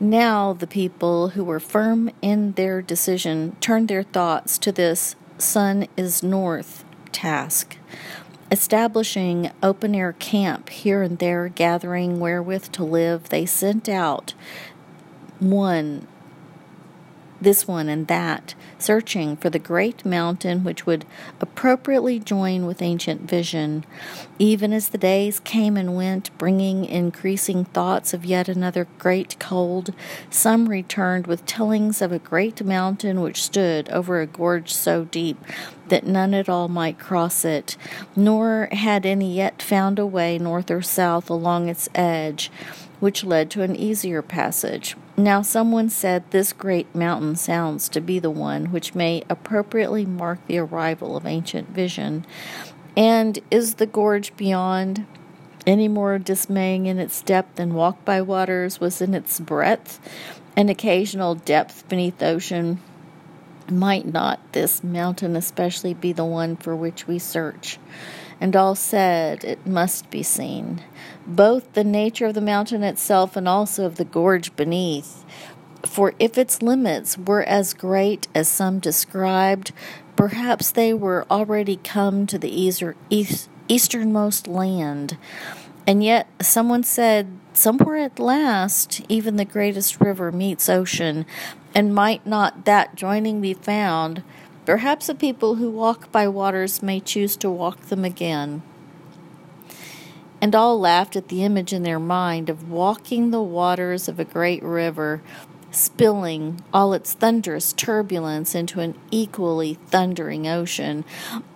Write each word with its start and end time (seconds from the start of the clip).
Now 0.00 0.52
the 0.52 0.68
people 0.68 1.30
who 1.30 1.42
were 1.42 1.58
firm 1.58 2.10
in 2.22 2.52
their 2.52 2.80
decision 2.80 3.56
turned 3.60 3.88
their 3.88 4.04
thoughts 4.04 4.56
to 4.58 4.70
this 4.70 5.16
sun 5.38 5.88
is 5.96 6.22
north 6.22 6.84
task, 7.10 7.76
establishing 8.52 9.50
open 9.60 9.96
air 9.96 10.12
camp 10.12 10.68
here 10.68 11.02
and 11.02 11.18
there, 11.18 11.48
gathering 11.48 12.20
wherewith 12.20 12.70
to 12.72 12.84
live. 12.84 13.30
They 13.30 13.44
sent 13.44 13.88
out 13.88 14.34
one 15.40 16.06
this 17.40 17.68
one 17.68 17.88
and 17.88 18.06
that, 18.08 18.54
searching 18.78 19.36
for 19.36 19.50
the 19.50 19.58
great 19.58 20.04
mountain 20.04 20.64
which 20.64 20.86
would 20.86 21.04
appropriately 21.40 22.18
join 22.18 22.66
with 22.66 22.82
ancient 22.82 23.22
vision. 23.22 23.84
Even 24.38 24.72
as 24.72 24.88
the 24.88 24.98
days 24.98 25.40
came 25.40 25.76
and 25.76 25.96
went, 25.96 26.36
bringing 26.38 26.84
increasing 26.84 27.64
thoughts 27.64 28.12
of 28.12 28.24
yet 28.24 28.48
another 28.48 28.86
great 28.98 29.38
cold, 29.38 29.94
some 30.30 30.68
returned 30.68 31.26
with 31.26 31.46
tellings 31.46 32.02
of 32.02 32.12
a 32.12 32.18
great 32.18 32.64
mountain 32.64 33.20
which 33.20 33.42
stood 33.42 33.88
over 33.90 34.20
a 34.20 34.26
gorge 34.26 34.72
so 34.72 35.04
deep 35.04 35.38
that 35.88 36.06
none 36.06 36.34
at 36.34 36.48
all 36.48 36.68
might 36.68 36.98
cross 36.98 37.44
it, 37.44 37.76
nor 38.14 38.68
had 38.72 39.06
any 39.06 39.34
yet 39.34 39.62
found 39.62 39.98
a 39.98 40.06
way 40.06 40.38
north 40.38 40.70
or 40.70 40.82
south 40.82 41.30
along 41.30 41.68
its 41.68 41.88
edge 41.94 42.50
which 43.00 43.24
led 43.24 43.50
to 43.50 43.62
an 43.62 43.76
easier 43.76 44.22
passage. 44.22 44.96
Now, 45.16 45.42
someone 45.42 45.90
said 45.90 46.30
this 46.30 46.52
great 46.52 46.94
mountain 46.94 47.36
sounds 47.36 47.88
to 47.90 48.00
be 48.00 48.18
the 48.18 48.30
one 48.30 48.66
which 48.66 48.94
may 48.94 49.22
appropriately 49.28 50.04
mark 50.04 50.38
the 50.46 50.58
arrival 50.58 51.16
of 51.16 51.26
ancient 51.26 51.70
vision. 51.70 52.26
And 52.96 53.38
is 53.50 53.74
the 53.74 53.86
gorge 53.86 54.36
beyond 54.36 55.06
any 55.66 55.88
more 55.88 56.18
dismaying 56.18 56.86
in 56.86 56.98
its 56.98 57.22
depth 57.22 57.56
than 57.56 57.74
Walk 57.74 58.04
by 58.04 58.20
Waters 58.20 58.80
was 58.80 59.00
in 59.00 59.14
its 59.14 59.38
breadth? 59.38 60.00
An 60.56 60.68
occasional 60.68 61.34
depth 61.34 61.88
beneath 61.88 62.22
ocean 62.22 62.80
might 63.70 64.06
not 64.06 64.52
this 64.52 64.82
mountain 64.82 65.36
especially 65.36 65.94
be 65.94 66.12
the 66.12 66.24
one 66.24 66.56
for 66.56 66.74
which 66.74 67.06
we 67.06 67.18
search? 67.18 67.78
And 68.40 68.54
all 68.54 68.74
said, 68.74 69.44
It 69.44 69.66
must 69.66 70.10
be 70.10 70.22
seen, 70.22 70.82
both 71.26 71.72
the 71.72 71.84
nature 71.84 72.26
of 72.26 72.34
the 72.34 72.40
mountain 72.40 72.82
itself 72.82 73.36
and 73.36 73.48
also 73.48 73.84
of 73.84 73.96
the 73.96 74.04
gorge 74.04 74.54
beneath. 74.56 75.24
For 75.84 76.14
if 76.18 76.38
its 76.38 76.62
limits 76.62 77.18
were 77.18 77.42
as 77.42 77.74
great 77.74 78.28
as 78.34 78.48
some 78.48 78.78
described, 78.78 79.72
perhaps 80.16 80.70
they 80.70 80.92
were 80.92 81.26
already 81.30 81.76
come 81.76 82.26
to 82.26 82.38
the 82.38 82.50
easter, 82.50 82.96
east, 83.10 83.48
easternmost 83.68 84.46
land. 84.46 85.16
And 85.86 86.02
yet, 86.04 86.28
someone 86.40 86.82
said, 86.82 87.28
somewhere 87.58 87.96
at 87.96 88.18
last, 88.18 89.02
even 89.08 89.36
the 89.36 89.44
greatest 89.44 90.00
river 90.00 90.30
meets 90.30 90.68
ocean, 90.68 91.26
and 91.74 91.94
might 91.94 92.24
not 92.26 92.64
that 92.64 92.94
joining 92.94 93.40
be 93.40 93.52
found? 93.52 94.22
Perhaps 94.64 95.08
the 95.08 95.14
people 95.14 95.56
who 95.56 95.70
walk 95.70 96.12
by 96.12 96.28
waters 96.28 96.82
may 96.82 97.00
choose 97.00 97.36
to 97.36 97.50
walk 97.50 97.80
them 97.86 98.04
again. 98.04 98.62
And 100.40 100.54
all 100.54 100.78
laughed 100.78 101.16
at 101.16 101.28
the 101.28 101.42
image 101.42 101.72
in 101.72 101.82
their 101.82 101.98
mind 101.98 102.48
of 102.48 102.70
walking 102.70 103.30
the 103.30 103.42
waters 103.42 104.08
of 104.08 104.20
a 104.20 104.24
great 104.24 104.62
river, 104.62 105.20
spilling 105.70 106.62
all 106.72 106.92
its 106.92 107.14
thunderous 107.14 107.72
turbulence 107.72 108.54
into 108.54 108.80
an 108.80 108.94
equally 109.10 109.74
thundering 109.88 110.46
ocean. 110.46 111.04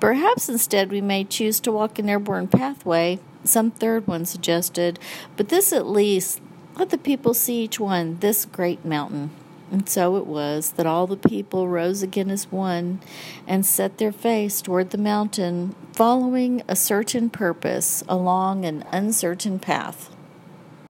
Perhaps 0.00 0.48
instead 0.48 0.90
we 0.90 1.00
may 1.00 1.24
choose 1.24 1.60
to 1.60 1.72
walk 1.72 1.98
an 1.98 2.08
airborne 2.08 2.48
pathway, 2.48 3.18
some 3.44 3.70
third 3.70 4.06
one 4.06 4.24
suggested, 4.24 4.98
but 5.36 5.48
this 5.48 5.72
at 5.72 5.86
least 5.86 6.40
let 6.76 6.90
the 6.90 6.98
people 6.98 7.34
see 7.34 7.62
each 7.64 7.80
one 7.80 8.18
this 8.20 8.44
great 8.44 8.84
mountain. 8.84 9.30
And 9.70 9.88
so 9.88 10.16
it 10.16 10.26
was 10.26 10.72
that 10.72 10.86
all 10.86 11.06
the 11.06 11.16
people 11.16 11.68
rose 11.68 12.02
again 12.02 12.30
as 12.30 12.50
one 12.50 13.00
and 13.46 13.66
set 13.66 13.98
their 13.98 14.12
face 14.12 14.62
toward 14.62 14.90
the 14.90 14.98
mountain, 14.98 15.74
following 15.92 16.62
a 16.68 16.76
certain 16.76 17.28
purpose 17.28 18.02
along 18.08 18.64
an 18.64 18.84
uncertain 18.92 19.58
path. 19.58 20.14